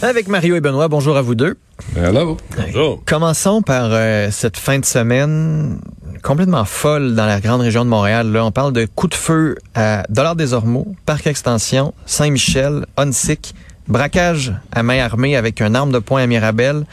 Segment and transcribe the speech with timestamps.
[0.00, 1.56] Avec Mario et Benoît, bonjour à vous deux.
[1.96, 2.36] Hello.
[2.56, 3.02] Bonjour.
[3.04, 5.80] Commençons par euh, cette fin de semaine
[6.22, 8.30] complètement folle dans la grande région de Montréal.
[8.30, 13.54] Là, on parle de coups de feu à Dollars des Ormeaux, Parc Extension, Saint-Michel, Onsic,
[13.88, 16.84] braquage à main armée avec une arme de poing à Mirabel,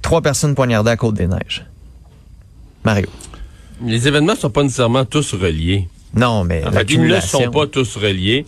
[0.00, 1.66] trois personnes poignardées à Côte-des-Neiges.
[2.82, 3.08] Mario.
[3.84, 5.86] Les événements sont pas nécessairement tous reliés.
[6.14, 8.46] Non, mais En fait, ils ne sont pas tous reliés.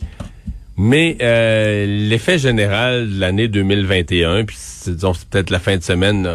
[0.83, 6.27] Mais euh, l'effet général de l'année 2021, puis disons, c'est peut-être la fin de semaine,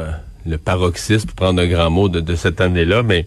[0.45, 3.25] le paroxysme, pour prendre un grand mot de, de cette année-là, mais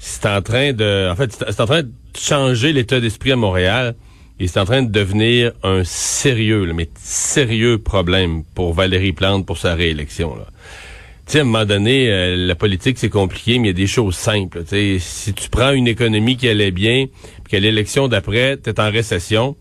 [0.00, 3.94] c'est en train de, en fait, c'est en train de changer l'état d'esprit à Montréal
[4.40, 9.46] et c'est en train de devenir un sérieux, là, mais sérieux problème pour Valérie Plante
[9.46, 10.34] pour sa réélection.
[10.34, 10.46] Là.
[11.32, 14.16] À un moment donné, euh, la politique, c'est compliqué, mais il y a des choses
[14.16, 14.64] simples.
[14.98, 17.06] Si tu prends une économie qui allait bien,
[17.44, 19.54] puis qu'à l'élection d'après, tu es en récession,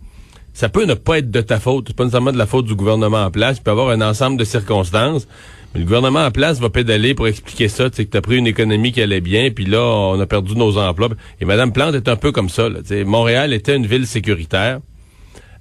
[0.53, 1.85] ça peut ne pas être de ta faute.
[1.87, 3.57] C'est pas nécessairement de la faute du gouvernement en place.
[3.57, 5.27] Il peut y avoir un ensemble de circonstances.
[5.73, 7.89] Mais le gouvernement en place va pédaler pour expliquer ça.
[7.89, 10.25] Tu sais, que tu as pris une économie qui allait bien, puis là, on a
[10.27, 11.09] perdu nos emplois.
[11.41, 12.69] Et Mme Plante est un peu comme ça.
[12.69, 14.79] Là, Tu Montréal était une ville sécuritaire.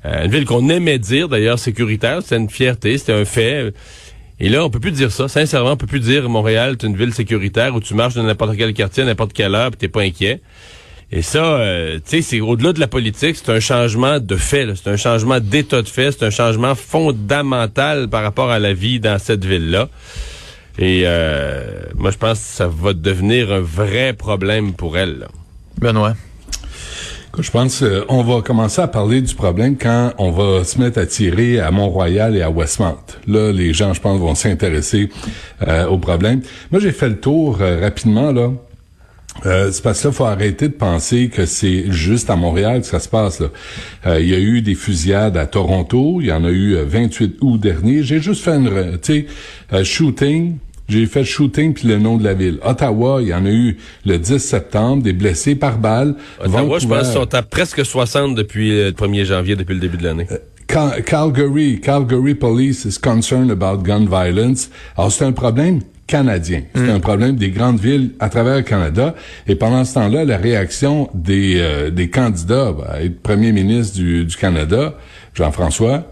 [0.05, 2.21] Euh, une ville qu'on aimait dire, d'ailleurs, sécuritaire.
[2.21, 3.73] C'était une fierté, c'était un fait.
[4.41, 5.29] Et là, on peut plus dire ça.
[5.29, 8.57] Sincèrement, on peut plus dire Montréal est une ville sécuritaire où tu marches dans n'importe
[8.59, 10.43] quel quartier, n'importe quelle heure, puis t'es pas inquiet.
[11.15, 14.65] Et ça, euh, tu sais, c'est au-delà de la politique, c'est un changement de fait.
[14.65, 14.73] là.
[14.75, 16.11] C'est un changement d'état de fait.
[16.13, 19.89] C'est un changement fondamental par rapport à la vie dans cette ville-là.
[20.79, 25.19] Et euh, moi, je pense que ça va devenir un vrai problème pour elle.
[25.19, 25.29] là.
[25.79, 26.15] Benoît?
[27.39, 30.99] Je pense euh, on va commencer à parler du problème quand on va se mettre
[30.99, 32.99] à tirer à Mont-Royal et à Westmount.
[33.27, 35.09] Là, les gens, je pense, vont s'intéresser
[35.67, 36.43] euh, au problème.
[36.71, 38.51] Moi, j'ai fait le tour euh, rapidement, là.
[39.47, 42.87] Euh, c'est parce que là, faut arrêter de penser que c'est juste à Montréal que
[42.87, 43.41] ça se passe.
[43.41, 43.49] Là.
[44.07, 46.85] Euh, il y a eu des fusillades à Toronto, il y en a eu euh,
[46.87, 48.03] 28 août dernier.
[48.03, 49.27] J'ai juste fait une, tu sais,
[49.73, 50.57] euh, shooting.
[50.89, 52.59] J'ai fait shooting puis le nom de la ville.
[52.63, 56.15] Ottawa, il y en a eu le 10 septembre, des blessés par balle.
[56.45, 59.97] Ottawa, je pense sont à presque 60 depuis euh, le 1er janvier, depuis le début
[59.97, 60.27] de l'année.
[60.69, 64.71] Cal- Calgary, Calgary Police is concerned about gun violence.
[64.97, 66.63] Alors, c'est un problème canadien.
[66.75, 69.15] C'est un problème des grandes villes à travers le Canada.
[69.47, 74.25] Et pendant ce temps-là, la réaction des, euh, des candidats à être premier ministre du,
[74.25, 74.95] du Canada,
[75.35, 76.07] Jean-François.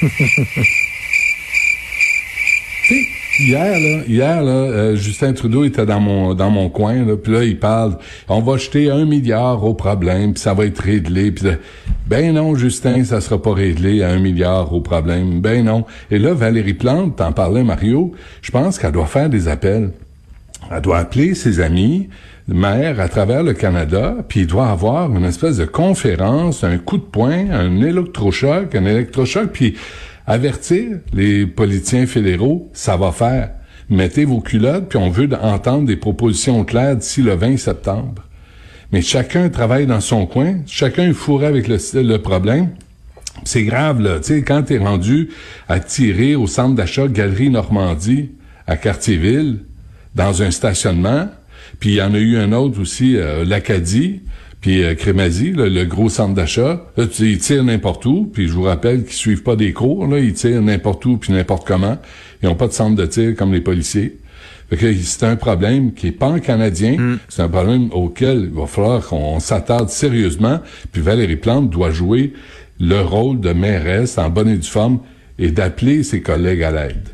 [3.38, 7.32] Hier, là, hier, là, euh, Justin Trudeau était dans mon dans mon coin, là, puis
[7.32, 7.98] là, il parle,
[8.28, 11.30] on va jeter un milliard au problème, puis ça va être réglé.
[11.32, 11.52] Puis là,
[12.06, 15.40] ben non, Justin, ça sera pas réglé à un milliard au problème.
[15.40, 15.84] Ben non.
[16.10, 19.90] Et là, Valérie Plante, t'en parlais, Mario, je pense qu'elle doit faire des appels.
[20.70, 22.08] Elle doit appeler ses amis
[22.48, 26.96] maires à travers le Canada, puis il doit avoir une espèce de conférence, un coup
[26.96, 29.74] de poing, un électrochoc, un électrochoc, puis
[30.26, 33.50] avertir les politiciens fédéraux, ça va faire.
[33.88, 38.22] Mettez vos culottes, puis on veut entendre des propositions claires d'ici le 20 septembre.
[38.92, 42.70] Mais chacun travaille dans son coin, chacun est fourré avec le, problème.
[43.44, 44.18] C'est grave, là.
[44.18, 45.30] Tu sais, quand t'es rendu
[45.68, 48.30] à tirer au centre d'achat Galerie Normandie,
[48.66, 49.60] à Cartierville,
[50.14, 51.28] dans un stationnement,
[51.78, 54.22] puis il y en a eu un autre aussi, euh, l'Acadie,
[54.60, 56.86] puis euh, Crémazie, là, le gros centre d'achat.
[56.96, 60.06] Là, tu, ils tirent n'importe où, puis je vous rappelle qu'ils suivent pas des cours,
[60.06, 61.98] là, ils tirent n'importe où, puis n'importe comment.
[62.42, 64.18] Ils ont pas de centre de tir comme les policiers.
[64.68, 68.66] Fait que c'est un problème qui est pas canadien, c'est un problème auquel il va
[68.66, 70.58] falloir qu'on s'attarde sérieusement.
[70.90, 72.32] Puis Valérie Plante doit jouer
[72.80, 74.98] le rôle de mairesse en bonne et due forme
[75.38, 77.08] et d'appeler ses collègues à l'aide.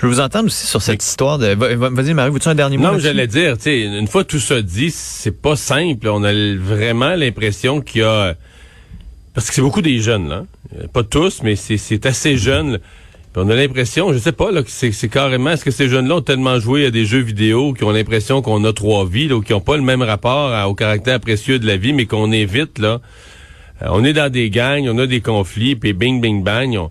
[0.00, 1.46] Je veux vous entendre aussi sur cette histoire de...
[1.54, 2.84] Va- va- Vas-y, Marie, veux-tu un dernier mot?
[2.84, 6.08] Non, j'allais dire, tu sais, une fois tout ça dit, c'est pas simple.
[6.08, 8.34] On a vraiment l'impression qu'il y a...
[9.34, 10.44] Parce que c'est beaucoup des jeunes, là.
[10.92, 12.72] Pas tous, mais c'est- assez jeune.
[12.74, 12.78] là.
[13.32, 15.50] Puis on a l'impression, je sais pas, là, que c'est carrément...
[15.50, 18.64] Est-ce que ces jeunes-là ont tellement joué à des jeux vidéo qui ont l'impression qu'on
[18.64, 21.58] a trois vies, là, ou qui ont pas le même rapport à- au caractère précieux
[21.58, 23.00] de la vie, mais qu'on évite, là?
[23.82, 26.76] Euh, on est dans des gangs, on a des conflits, puis bing, bing, bang.
[26.76, 26.90] on-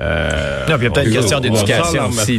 [0.00, 2.38] euh, Non, puis il y a peut-être on- une question d'éducation aussi.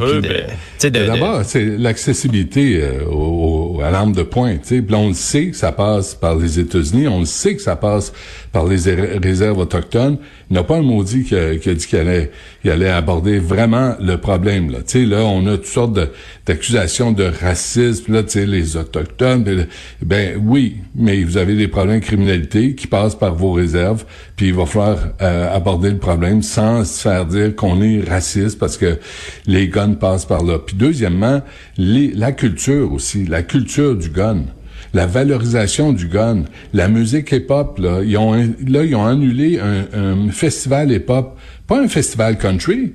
[1.19, 4.57] D'abord, c'est l'accessibilité euh, au- au- à l'arme de poing.
[4.57, 7.75] Puis on le sait que ça passe par les États-Unis, on le sait que ça
[7.75, 8.11] passe
[8.55, 8.77] par les
[9.21, 10.17] réserves autochtones.
[10.49, 12.31] Il n'y a pas un maudit qui a, dit qu'il allait,
[12.63, 14.71] allait aborder vraiment le problème.
[14.71, 15.99] Là, sais, là on a toutes sortes
[16.45, 18.13] d'accusations de, racisme.
[18.13, 19.67] Là, les autochtones,
[20.01, 24.05] ben oui, mais vous avez des problèmes de criminalité qui passent par vos réserves.
[24.37, 28.57] Puis il va falloir euh, aborder le problème sans se faire dire qu'on est raciste
[28.57, 28.99] parce que
[29.47, 30.59] les guns passent par là.
[30.59, 31.41] Puis deuxièmement,
[31.77, 34.45] les, la culture aussi, la culture du gun
[34.95, 40.29] la valorisation du gun, la musique hip-hop, là, ils ont, là, ils ont annulé un,
[40.29, 41.37] festival hip-hop,
[41.67, 42.93] pas un festival country,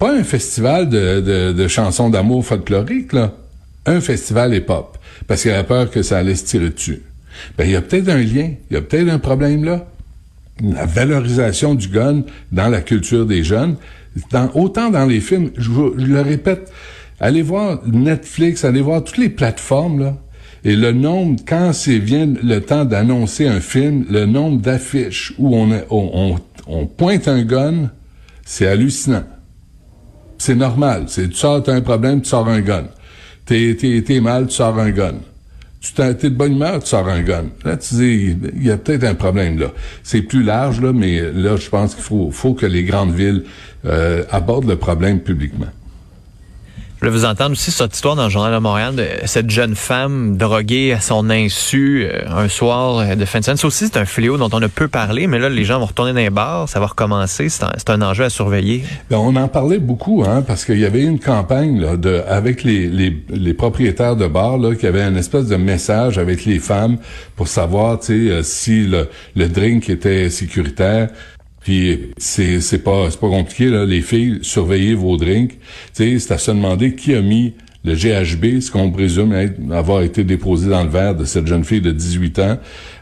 [0.00, 3.32] pas un festival de, chansons d'amour folklorique, là,
[3.86, 4.98] un festival hip-hop,
[5.28, 7.02] parce qu'il avait peur que ça allait se tirer dessus.
[7.56, 9.86] Ben, il y a peut-être un lien, il y a peut-être un problème là.
[10.60, 13.76] La valorisation du gun dans la culture des jeunes,
[14.54, 16.72] autant dans les films, je, je le répète,
[17.20, 20.16] allez voir Netflix, allez voir toutes les plateformes, là,
[20.64, 25.56] et le nombre, quand c'est vient le temps d'annoncer un film, le nombre d'affiches où
[25.56, 26.38] on,
[26.68, 27.90] on, pointe un gun,
[28.44, 29.24] c'est hallucinant.
[30.38, 31.04] C'est normal.
[31.08, 32.84] C'est, tu sors, t'as un problème, tu sors un gun.
[33.44, 35.14] T'es, t'es, t'es mal, tu sors un gun.
[35.80, 37.46] Tu t'es de bonne humeur, tu sors un gun.
[37.64, 39.72] Là, tu dis, il y a peut-être un problème là.
[40.04, 43.42] C'est plus large, là, mais là, je pense qu'il faut, faut que les grandes villes
[43.84, 45.66] euh, abordent le problème publiquement.
[47.02, 50.36] Je vous entendre aussi cette histoire dans le Journal de Montréal de cette jeune femme
[50.36, 53.56] droguée à son insu euh, un soir euh, de fin de semaine.
[53.56, 55.86] Ça aussi, c'est un fléau dont on a peu parlé, mais là, les gens vont
[55.86, 57.48] retourner dans les bars, ça va recommencer.
[57.48, 58.84] C'est un, un, enjeu à surveiller.
[59.10, 62.62] Bien, on en parlait beaucoup, hein, parce qu'il y avait une campagne là, de, avec
[62.62, 66.60] les, les, les, propriétaires de bars là, qui avait un espèce de message avec les
[66.60, 66.98] femmes
[67.34, 71.08] pour savoir euh, si le, le drink était sécuritaire.
[71.62, 75.52] Puis c'est c'est pas c'est pas compliqué là, les filles surveillez vos drinks.
[75.52, 75.58] Tu
[75.92, 77.54] sais, c'est à se demander qui a mis
[77.84, 79.34] le GHB, ce qu'on présume
[79.72, 82.58] avoir été déposé dans le verre de cette jeune fille de 18 ans.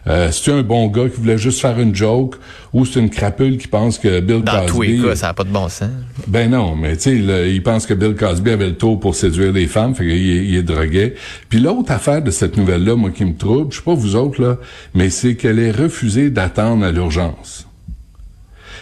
[0.06, 2.36] Euh, c'est un bon gars qui voulait juste faire une joke
[2.72, 5.50] ou c'est une crapule qui pense que Bill dans Cosby Dans ça n'a pas de
[5.50, 5.90] bon sens.
[6.26, 9.52] Ben non, mais tu sais il pense que Bill Cosby avait le tour pour séduire
[9.52, 11.14] les femmes, fait qu'il il est drogué.
[11.50, 14.16] Puis l'autre affaire de cette nouvelle là moi qui me trouble, je sais pas vous
[14.16, 14.56] autres là,
[14.94, 17.69] mais c'est qu'elle est refusée d'attendre à l'urgence.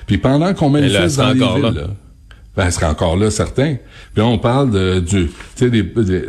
[0.09, 1.87] Puis pendant qu'on manifeste dans les villes, là.
[2.57, 3.77] ben, elle sera encore là, certain.
[4.15, 5.85] Puis là, on parle de, du, tu sais,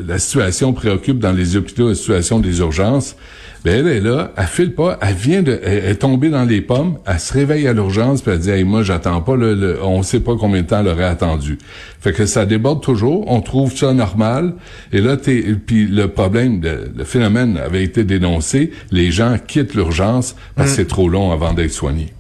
[0.06, 3.16] la situation préoccupe dans les hôpitaux, la situation des urgences.
[3.64, 6.62] Ben, elle est là, elle file pas, elle vient de, elle, est tombée dans les
[6.62, 10.02] pommes, elle se réveille à l'urgence, puis elle dit, hey, moi, j'attends pas, le, on
[10.02, 11.58] sait pas combien de temps elle aurait attendu.
[12.00, 14.54] Fait que ça déborde toujours, on trouve ça normal,
[14.94, 20.38] et là, t'es, puis le problème, le phénomène avait été dénoncé, les gens quittent l'urgence
[20.56, 20.76] parce que mm.
[20.78, 22.14] c'est trop long avant d'être soignés.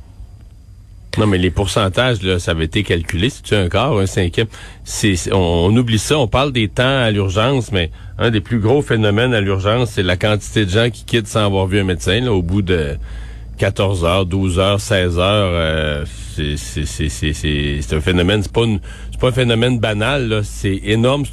[1.19, 3.30] Non, mais les pourcentages, là, ça avait été calculé.
[3.30, 4.48] Si tu un quart, un cinquième,
[4.86, 6.18] c'est, on, oublie ça.
[6.18, 10.04] On parle des temps à l'urgence, mais un des plus gros phénomènes à l'urgence, c'est
[10.04, 12.95] la quantité de gens qui quittent sans avoir vu un médecin, là, au bout de
[13.57, 15.51] 14 heures, 12 heures, 16 heures.
[15.51, 16.06] Euh,
[16.57, 18.65] c'est, c'est, un phénomène, c'est pas,
[19.19, 21.24] pas un phénomène banal, c'est énorme.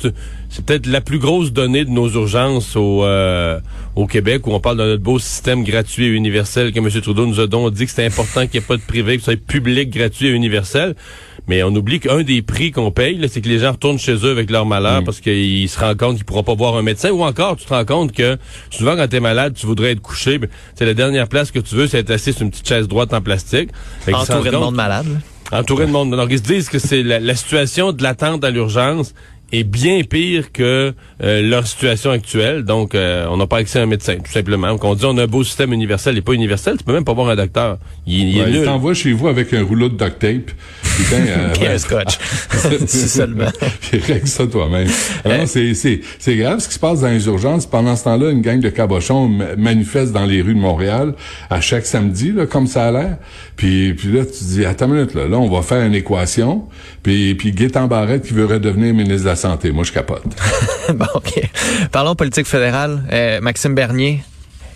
[0.48, 3.60] C'est, peut-être la plus grosse donnée de nos urgences au, euh,
[3.94, 6.88] au Québec, où on parle de notre beau système gratuit et universel que M.
[7.02, 9.22] Trudeau nous a donc dit que c'est important qu'il n'y ait pas de privé, que
[9.22, 10.94] ce soit public, gratuit et universel.
[11.48, 14.30] Mais on oublie qu'un des prix qu'on paye, c'est que les gens retournent chez eux
[14.30, 15.04] avec leur malheur mm.
[15.04, 17.10] parce qu'ils se rendent compte qu'ils pourront pas voir un médecin.
[17.10, 18.36] Ou encore, tu te rends compte que
[18.70, 20.40] souvent quand tu es malade, tu voudrais être couché.
[20.74, 23.14] C'est la dernière place que tu veux, c'est être assis sur une petite chaise droite
[23.14, 23.70] en plastique.
[24.12, 25.06] Entouré de monde malade.
[25.52, 26.10] Entouré de monde.
[26.10, 29.14] Donc ils se disent que c'est la situation de l'attente à l'urgence
[29.52, 32.64] est bien pire que euh, leur situation actuelle.
[32.64, 34.68] Donc, euh, on n'a pas accès à un médecin, tout simplement.
[34.68, 37.04] Donc, on dit on a un beau système universel et pas universel, tu peux même
[37.04, 37.78] pas voir un docteur.
[38.06, 40.50] Il, il, il t'envoie chez vous avec un rouleau de duct tape.
[41.12, 42.18] Euh, un scotch.
[42.48, 43.50] c'est seulement.
[43.80, 44.88] Puis règle ça toi-même.
[45.46, 47.66] c'est, c'est, c'est grave ce qui se passe dans les urgences.
[47.66, 49.28] Pendant ce temps-là, une gang de cabochons
[49.58, 51.14] manifeste dans les rues de Montréal
[51.50, 53.16] à chaque samedi, là, comme ça a l'air.
[53.56, 56.64] Puis, puis là, tu dis, attends une minute, là, là, on va faire une équation.
[57.02, 59.70] Puis, puis Gaétan Barrette qui veut redevenir ministre de la Santé.
[59.70, 60.24] Moi, je capote.
[60.94, 61.40] bon, OK.
[61.92, 63.02] Parlons politique fédérale.
[63.12, 64.22] Euh, Maxime Bernier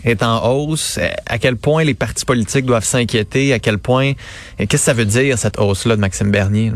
[0.05, 0.99] est en hausse.
[1.01, 3.53] Euh, à quel point les partis politiques doivent s'inquiéter?
[3.53, 4.13] À quel point...
[4.59, 6.73] Qu'est-ce que ça veut dire, cette hausse-là de Maxime Bernier?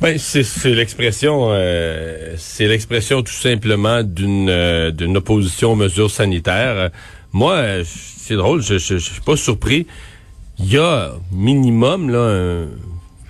[0.00, 6.90] Ben, c'est l'expression, euh, c'est l'expression tout simplement d'une d'une opposition aux mesures sanitaires.
[7.32, 9.86] Moi, c'est drôle, je, je, je suis pas surpris
[10.58, 12.66] il y a minimum là,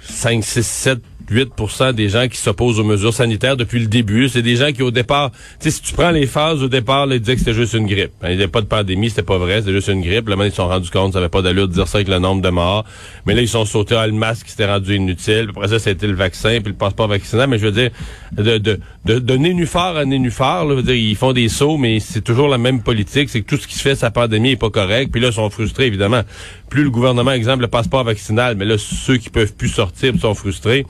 [0.02, 0.98] 5, 6, 7,
[1.32, 4.28] 8% des gens qui s'opposent aux mesures sanitaires depuis le début.
[4.28, 7.20] C'est des gens qui, au départ, si tu prends les phases, au départ, là, ils
[7.20, 8.12] disaient que c'était juste une grippe.
[8.22, 10.28] Il n'y avait pas de pandémie, c'était pas vrai, c'était juste une grippe.
[10.28, 12.08] Là, maintenant, ils se sont rendus compte, ça n'avait pas d'allure de dire ça avec
[12.08, 12.84] le nombre de morts.
[13.26, 15.48] Mais là, ils sont sautés à le masque qui s'était rendu inutile.
[15.50, 17.48] Après ça, c'était le vaccin, puis le passeport vaccinal.
[17.48, 17.90] Mais je veux dire,
[18.32, 22.48] de, de, de, de à nénuphar, là, dire, ils font des sauts, mais c'est toujours
[22.48, 23.30] la même politique.
[23.30, 25.10] C'est que tout ce qui se fait, sa pandémie est pas correct.
[25.10, 26.22] Puis là, ils sont frustrés, évidemment.
[26.68, 30.34] Plus le gouvernement, exemple, le passeport vaccinal, mais là, ceux qui peuvent plus sortir sont
[30.34, 30.86] frustrés.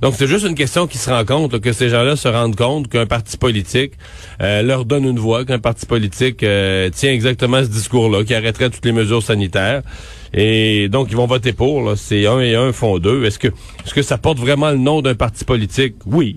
[0.00, 2.88] Donc, c'est juste une question qui se rend compte, que ces gens-là se rendent compte
[2.88, 3.92] qu'un parti politique
[4.40, 8.70] euh, leur donne une voix, qu'un parti politique euh, tient exactement ce discours-là, qui arrêterait
[8.70, 9.82] toutes les mesures sanitaires.
[10.32, 11.98] Et donc, ils vont voter pour.
[11.98, 13.24] C'est un et un font deux.
[13.24, 15.96] Est-ce que, est-ce que ça porte vraiment le nom d'un parti politique?
[16.06, 16.36] Oui.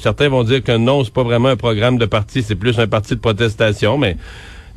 [0.00, 2.88] Certains vont dire que non, c'est pas vraiment un programme de parti, c'est plus un
[2.88, 4.16] parti de protestation, mais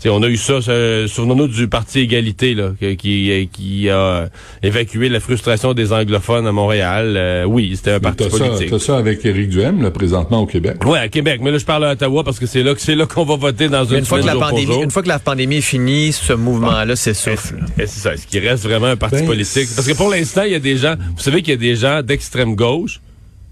[0.06, 0.60] on a eu ça,
[1.08, 4.30] souvenons-nous du Parti Égalité là, qui, qui a
[4.62, 7.16] évacué la frustration des anglophones à Montréal.
[7.18, 8.70] Euh, oui, c'était un parti politique.
[8.70, 10.78] T'as ça avec Éric Duhem, là, présentement au Québec.
[10.86, 11.42] Oui, à Québec.
[11.44, 13.36] Mais là, je parle à Ottawa parce que c'est là que c'est là qu'on va
[13.36, 16.12] voter dans une, une fois que la pandémie, Une fois que la pandémie est finie,
[16.12, 17.56] ce mouvement-là s'essouffle.
[17.78, 18.14] C'est ça.
[18.14, 19.68] Est-ce qu'il reste vraiment un parti ben, politique?
[19.76, 21.76] Parce que pour l'instant, il y a des gens, vous savez qu'il y a des
[21.76, 23.02] gens d'extrême gauche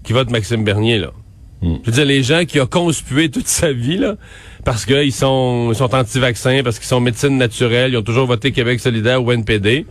[0.04, 1.12] qui votent Maxime Bernier, là.
[1.62, 1.76] Hmm.
[1.82, 4.16] Je veux dire, les gens qui ont conspué toute sa vie, là,
[4.64, 8.52] parce qu'ils sont, ils sont anti-vaccins, parce qu'ils sont médecine naturelle, ils ont toujours voté
[8.52, 9.86] Québec solidaire ou NPD.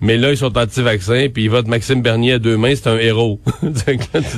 [0.00, 2.98] Mais là, ils sont anti-vaccins, puis ils votent Maxime Bernier à deux mains, c'est un
[2.98, 3.40] héros.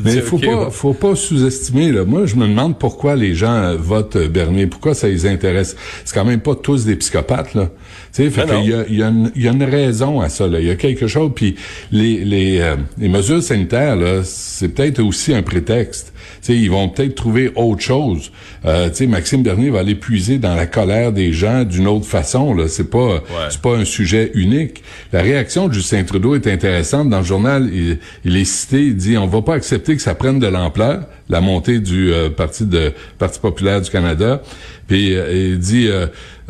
[0.05, 1.93] Mais il faut pas, faut pas sous-estimer.
[1.93, 2.05] Là.
[2.07, 5.77] Moi, je me demande pourquoi les gens euh, votent euh, Bernier, pourquoi ça les intéresse?
[6.07, 7.69] C'est quand même pas tous des psychopathes, là.
[8.13, 10.47] Tu sais, fait il y a, y, a y a, une raison à ça.
[10.47, 10.61] Là.
[10.61, 11.33] Il y a quelque chose.
[11.35, 11.57] Puis
[11.93, 16.15] les, les, euh, les mesures sanitaires, là, c'est peut-être aussi un prétexte
[16.49, 18.33] ils vont peut-être trouver autre chose.
[18.65, 22.55] Euh, Maxime Bernier va aller puiser dans la colère des gens d'une autre façon.
[22.55, 24.83] Là, c'est pas, c'est pas un sujet unique.
[25.13, 27.09] La réaction de Justin Trudeau est intéressante.
[27.09, 30.15] Dans le journal, il, il est cité, il dit, on va pas accepter que ça
[30.15, 34.43] prenne de l'ampleur, la montée du euh, parti de Parti populaire du Canada.
[34.87, 35.89] Puis euh, il dit,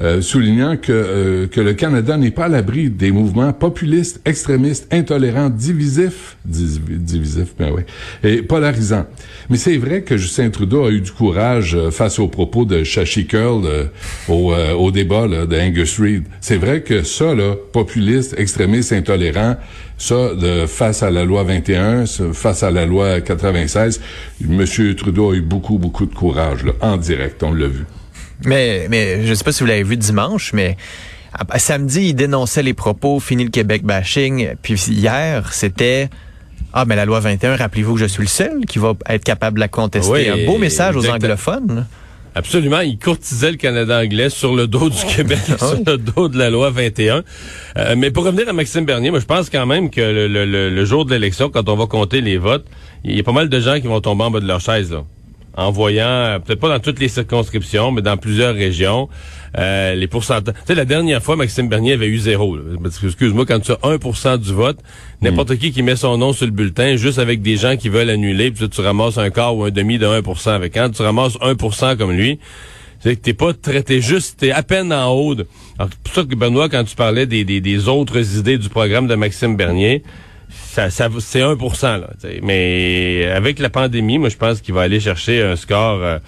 [0.00, 4.92] euh, euh, soulignant que, que le Canada n'est pas à l'abri des mouvements populistes, extrémistes,
[4.92, 7.82] intolérants, divisifs, divisifs, ben oui,
[8.24, 9.06] et polarisants.
[9.50, 13.26] Mais c'est vrai que Justin Trudeau a eu du courage face aux propos de Shashi
[13.26, 13.90] Curl
[14.28, 16.24] au, au débat là, de Angus Reid.
[16.40, 19.56] C'est vrai que ça, là, populiste, extrémiste, intolérant,
[19.96, 20.30] ça,
[20.66, 24.00] face à la loi 21, face à la loi 96,
[24.42, 24.64] M.
[24.96, 27.84] Trudeau a eu beaucoup, beaucoup de courage, là, en direct, on l'a vu.
[28.44, 30.76] Mais, mais je sais pas si vous l'avez vu dimanche, mais
[31.56, 34.54] samedi, il dénonçait les propos, fini le Québec bashing.
[34.62, 36.08] Puis hier, c'était
[36.72, 39.56] ah, mais la loi 21, rappelez-vous que je suis le seul qui va être capable
[39.56, 40.28] de la contester.
[40.28, 41.86] Un beau message aux anglophones.
[42.32, 46.28] Absolument, il courtisait le Canada anglais sur le dos du Québec, ah sur le dos
[46.28, 47.24] de la loi 21.
[47.76, 50.70] Euh, mais pour revenir à Maxime Bernier, moi je pense quand même que le, le,
[50.70, 52.66] le jour de l'élection, quand on va compter les votes,
[53.02, 54.92] il y a pas mal de gens qui vont tomber en bas de leur chaise.
[54.92, 55.02] Là
[55.56, 59.08] en voyant, euh, peut-être pas dans toutes les circonscriptions, mais dans plusieurs régions,
[59.58, 60.54] euh, les pourcentages.
[60.54, 62.56] Tu sais, la dernière fois, Maxime Bernier avait eu zéro.
[62.84, 64.78] Excuse-moi, quand tu as 1% du vote,
[65.22, 68.10] n'importe qui qui met son nom sur le bulletin, juste avec des gens qui veulent
[68.10, 71.36] annuler, puis tu ramasses un quart ou un demi de 1 Avec quand tu ramasses
[71.38, 72.38] 1% comme lui,
[73.00, 75.34] c'est que t'es pas traité juste, t'es à peine en haut.
[75.78, 79.08] Alors, pour ça que Benoît, quand tu parlais des, des, des autres idées du programme
[79.08, 80.02] de Maxime Bernier,
[80.50, 82.10] ça, ça c'est 1% là.
[82.42, 86.00] Mais avec la pandémie, moi, je pense qu'il va aller chercher un score.
[86.02, 86.18] Euh,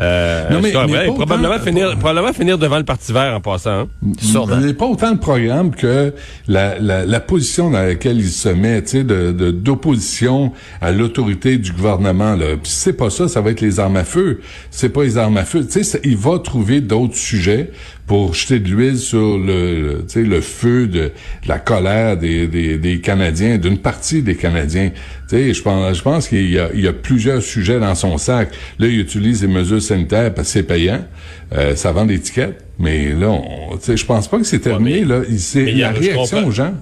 [0.00, 3.82] euh, non, mais, probablement, finir, probablement finir devant le Parti vert en passant.
[3.82, 3.88] Hein?
[4.02, 6.12] Il n'est pas autant le programme que
[6.48, 11.58] la, la, la, position dans laquelle il se met, tu sais, de, d'opposition à l'autorité
[11.58, 12.34] du gouvernement.
[12.34, 12.56] Là.
[12.60, 14.40] Puis c'est pas ça, ça va être les armes à feu.
[14.72, 15.64] C'est pas les armes à feu.
[15.64, 17.70] Tu sais, il va trouver d'autres sujets
[18.06, 21.12] pour jeter de l'huile sur le, le, le feu de,
[21.46, 24.90] la colère des, des, des Canadiens, d'une partie des Canadiens.
[25.30, 28.50] Je pense, je pense qu'il y y a plusieurs sujets dans son sac.
[28.78, 31.04] Là, il utilise les mesures sanitaires parce que c'est payant.
[31.52, 32.58] Euh, ça vend des tickets.
[32.78, 33.38] Mais là,
[33.86, 35.04] je pense pas que c'est terminé.
[35.04, 36.74] là, c'est la réaction aux gens.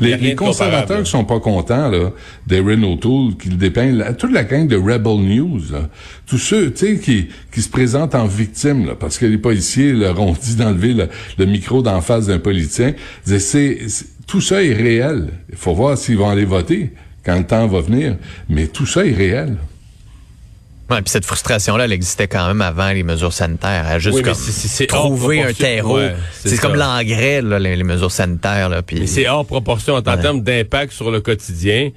[0.00, 2.12] Les, conservateurs qui sont pas contents, là,
[2.46, 5.60] d'Erin O'Toole, qui le dépeignent, toute la gang de Rebel News,
[6.26, 9.92] tous ceux, tu sais, qui, qui se présentent en victime, là, parce que les policiers
[9.92, 10.94] leur ont dit d'enlever
[11.38, 12.94] le, micro d'en face d'un politicien.
[13.24, 13.78] C'est,
[14.26, 15.28] tout ça est réel.
[15.50, 16.92] Il faut voir s'ils vont aller voter
[17.24, 18.16] quand le temps va venir.
[18.48, 19.56] Mais tout ça est réel.
[20.90, 23.86] Ouais, puis cette frustration-là, elle existait quand même avant les mesures sanitaires.
[23.90, 25.98] Elle juste comme trouver un terreau.
[26.44, 28.68] c'est comme l'engrais, les, les, mesures sanitaires.
[28.68, 29.06] Là, puis...
[29.06, 31.90] c'est hors proportion en termes d'impact sur le quotidien.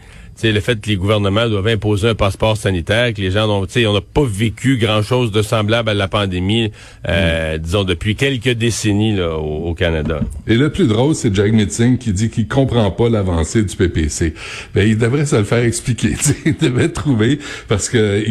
[0.43, 3.93] Le fait que les gouvernements doivent imposer un passeport sanitaire, que les gens ont, on
[3.93, 6.71] n'a pas vécu grand-chose de semblable à la pandémie,
[7.07, 10.21] euh, disons, depuis quelques décennies là, au, Canada.
[10.47, 14.33] Et le plus drôle, c'est Jack Mitzing qui dit qu'il comprend pas l'avancée du PPC.
[14.73, 16.15] Ben, il devrait se le faire expliquer.
[16.45, 18.23] il devrait trouver, parce que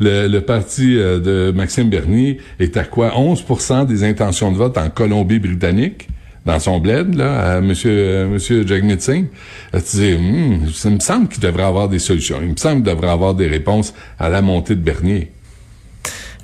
[0.00, 3.10] le, le, parti euh, de Maxime Bernier est à quoi?
[3.10, 6.08] 11% des intentions de vote en Colombie-Britannique
[6.44, 9.28] dans son bled, là, à Monsieur, euh, Monsieur Mitzing,
[9.72, 12.38] tu dis, hmm, ça me semble qu'il devrait avoir des solutions.
[12.42, 15.32] Il me semble qu'il devrait avoir des réponses à la montée de Bernier.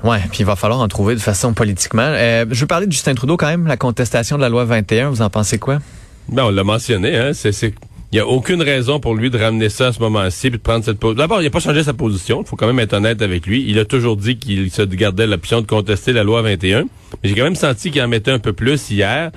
[0.02, 2.02] Ouais, puis il va falloir en trouver de façon politiquement.
[2.02, 5.10] Euh, je veux parler de Justin Trudeau quand même, la contestation de la loi 21.
[5.10, 5.80] Vous en pensez quoi?
[6.28, 7.32] Ben, on l'a mentionné, hein.
[7.34, 7.74] C'est, c'est,
[8.12, 10.56] il n'y a aucune raison pour lui de ramener ça à ce moment-ci et de
[10.56, 11.18] prendre cette position.
[11.18, 12.42] D'abord, il n'a pas changé sa position.
[12.42, 13.64] Il faut quand même être honnête avec lui.
[13.68, 16.82] Il a toujours dit qu'il se gardait l'option de contester la loi 21.
[16.82, 16.88] Mais
[17.28, 19.30] j'ai quand même senti qu'il en mettait un peu plus hier.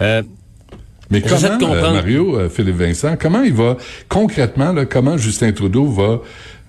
[0.00, 0.22] Euh,
[1.10, 3.76] mais comment, euh, Mario, euh, Philippe Vincent, comment il va,
[4.08, 6.20] concrètement, là, comment Justin Trudeau va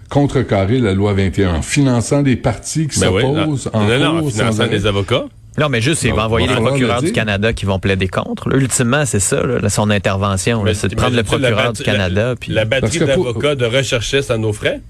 [0.09, 4.67] contrecarrer la loi 21 en finançant des partis qui ben s'opposent en, non, en finançant
[4.67, 5.25] des avocats?
[5.57, 8.53] Non, mais juste, il va envoyer les procureurs du Canada qui vont plaider contre.
[8.53, 10.63] ultimement, c'est ça, son intervention.
[10.73, 12.35] C'est de prendre le procureur du Canada.
[12.39, 12.51] puis...
[12.51, 14.81] La batterie d'avocats de recherchistes à nos frais?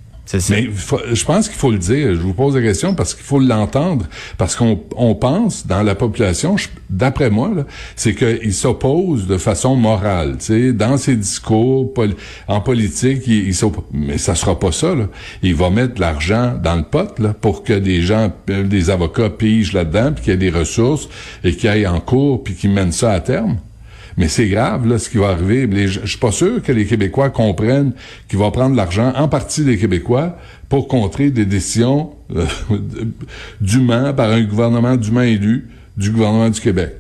[0.50, 0.70] Mais
[1.14, 2.16] je pense qu'il faut le dire.
[2.16, 4.06] Je vous pose la question parce qu'il faut l'entendre.
[4.38, 6.56] Parce qu'on on pense dans la population,
[6.90, 7.52] d'après moi,
[7.96, 10.38] c'est qu'il s'oppose de façon morale.
[10.74, 11.94] Dans ses discours
[12.48, 13.56] en politique, il, il
[13.92, 14.96] mais ça sera pas ça.
[14.96, 15.08] Là.
[15.44, 19.30] Il va mettre l'argent dans le pot là, pour que des gens, euh, des avocats
[19.30, 21.08] pigent là-dedans, puis qu'il y ait des ressources
[21.44, 23.58] et qu'ils aillent en cours, puis qu'ils mènent ça à terme.
[24.18, 25.68] Mais c'est grave, là, ce qui va arriver.
[25.88, 27.92] je suis pas sûr que les Québécois comprennent
[28.30, 30.38] qu'il va prendre l'argent, en partie des Québécois,
[30.70, 32.46] pour contrer des décisions euh,
[33.62, 35.68] d'humains par un gouvernement d'humains élus
[35.98, 36.96] du gouvernement du Québec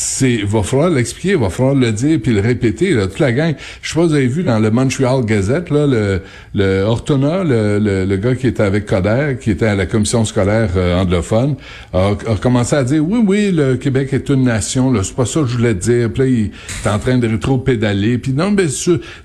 [0.00, 3.54] c'est va falloir l'expliquer, va falloir le dire puis le répéter là, toute la gang.
[3.82, 6.22] Je sais pas vous avez vu dans le Montreal Gazette là le
[6.54, 10.70] le Ortona, le, le, gars qui était avec Coder, qui était à la commission scolaire
[10.76, 11.56] euh, anglophone,
[11.92, 15.40] a, commencé à dire oui oui le Québec est une nation là, c'est pas ça
[15.40, 16.12] que je voulais dire.
[16.12, 16.44] Puis là il
[16.84, 18.66] est en train de rétro-pédaler puis non mais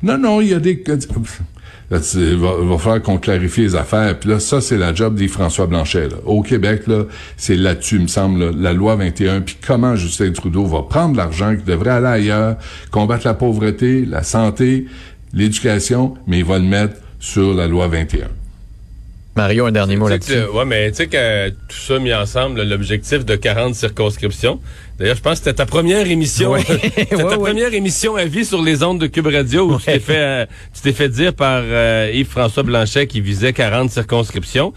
[0.01, 0.81] non non il y a des
[2.15, 4.17] il va, va falloir qu'on clarifie les affaires.
[4.19, 6.09] Puis là, ça, c'est la job des François Blanchet.
[6.25, 7.03] Au Québec, là,
[7.37, 9.41] c'est là-dessus, me semble, la loi 21.
[9.41, 12.57] Puis comment Justin Trudeau va prendre l'argent qui devrait aller ailleurs,
[12.91, 14.85] combattre la pauvreté, la santé,
[15.33, 18.42] l'éducation, mais il va le mettre sur la loi 21.
[19.35, 20.43] Mario, un dernier mot là-dessus.
[20.53, 24.59] Ouais, mais tu sais que tout ça mis ensemble, l'objectif de 40 circonscriptions.
[24.99, 26.53] D'ailleurs, je pense que c'était ta première émission.
[26.67, 29.99] c'était ta première émission à vie sur les ondes de Cube Radio où tu t'es
[29.99, 34.71] fait, euh, tu t'es fait dire par euh, Yves-François Blanchet qui visait 40 circonscriptions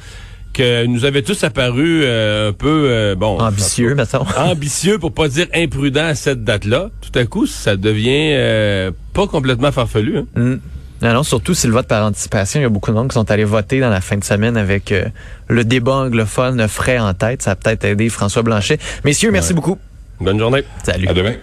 [0.55, 5.49] que nous avait tous apparu euh, un peu bon ambitieux mettons ambitieux pour pas dire
[5.55, 10.27] imprudent à cette date-là tout à coup ça devient pas complètement farfelu hein?
[10.35, 10.57] Mm.
[11.03, 13.15] Non, non, surtout si le vote par anticipation, il y a beaucoup de monde qui
[13.15, 15.05] sont allés voter dans la fin de semaine avec euh,
[15.49, 17.43] le débat anglophone frais en tête.
[17.43, 18.79] Ça a peut-être aidé François Blanchet.
[19.05, 19.79] Messieurs, merci beaucoup.
[20.21, 20.65] Bonne journée.
[20.83, 21.09] Salut.
[21.09, 21.35] À demain.